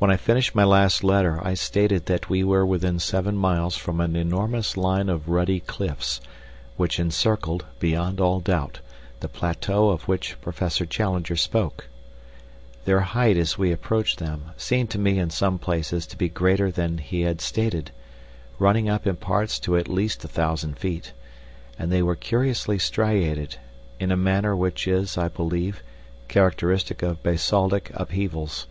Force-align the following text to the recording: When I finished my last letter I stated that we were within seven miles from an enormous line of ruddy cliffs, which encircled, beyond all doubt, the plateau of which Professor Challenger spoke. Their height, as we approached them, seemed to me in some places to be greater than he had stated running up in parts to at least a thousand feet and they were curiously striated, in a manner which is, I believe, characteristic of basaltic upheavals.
When 0.00 0.10
I 0.10 0.16
finished 0.16 0.56
my 0.56 0.64
last 0.64 1.04
letter 1.04 1.38
I 1.46 1.54
stated 1.54 2.06
that 2.06 2.28
we 2.28 2.42
were 2.42 2.66
within 2.66 2.98
seven 2.98 3.36
miles 3.36 3.76
from 3.76 4.00
an 4.00 4.16
enormous 4.16 4.76
line 4.76 5.08
of 5.08 5.28
ruddy 5.28 5.60
cliffs, 5.60 6.20
which 6.76 6.98
encircled, 6.98 7.64
beyond 7.78 8.20
all 8.20 8.40
doubt, 8.40 8.80
the 9.20 9.28
plateau 9.28 9.90
of 9.90 10.08
which 10.08 10.36
Professor 10.42 10.84
Challenger 10.84 11.36
spoke. 11.36 11.86
Their 12.84 13.02
height, 13.02 13.36
as 13.36 13.56
we 13.56 13.70
approached 13.70 14.18
them, 14.18 14.46
seemed 14.56 14.90
to 14.90 14.98
me 14.98 15.16
in 15.20 15.30
some 15.30 15.60
places 15.60 16.08
to 16.08 16.18
be 16.18 16.28
greater 16.28 16.72
than 16.72 16.98
he 16.98 17.20
had 17.20 17.40
stated 17.40 17.92
running 18.58 18.88
up 18.88 19.06
in 19.06 19.14
parts 19.14 19.60
to 19.60 19.76
at 19.76 19.86
least 19.86 20.24
a 20.24 20.28
thousand 20.28 20.76
feet 20.76 21.12
and 21.78 21.92
they 21.92 22.02
were 22.02 22.16
curiously 22.16 22.80
striated, 22.80 23.58
in 24.00 24.10
a 24.10 24.16
manner 24.16 24.56
which 24.56 24.88
is, 24.88 25.16
I 25.16 25.28
believe, 25.28 25.84
characteristic 26.26 27.00
of 27.02 27.22
basaltic 27.22 27.92
upheavals. 27.94 28.66